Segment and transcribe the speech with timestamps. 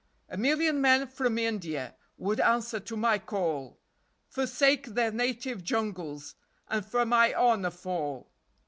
[0.29, 3.77] A million men from India Would answer to my call,
[4.29, 6.33] Forsake their native jungles,
[6.67, 8.31] And for my honor fall.